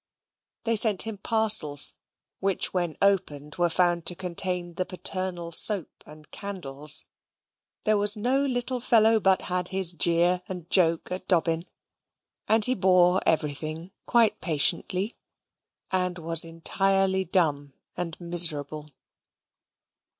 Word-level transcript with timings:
They 0.63 0.75
sent 0.75 1.03
him 1.03 1.19
parcels, 1.19 1.93
which, 2.39 2.73
when 2.73 2.97
opened, 3.03 3.57
were 3.57 3.69
found 3.69 4.03
to 4.07 4.15
contain 4.15 4.73
the 4.73 4.83
paternal 4.83 5.51
soap 5.51 5.91
and 6.07 6.31
candles. 6.31 7.05
There 7.83 7.99
was 7.99 8.17
no 8.17 8.43
little 8.43 8.79
fellow 8.79 9.19
but 9.19 9.43
had 9.43 9.67
his 9.67 9.91
jeer 9.93 10.41
and 10.49 10.67
joke 10.71 11.11
at 11.11 11.27
Dobbin; 11.27 11.67
and 12.47 12.65
he 12.65 12.73
bore 12.73 13.21
everything 13.27 13.91
quite 14.07 14.41
patiently, 14.41 15.17
and 15.91 16.17
was 16.17 16.43
entirely 16.43 17.23
dumb 17.23 17.73
and 17.95 18.19
miserable. 18.19 18.89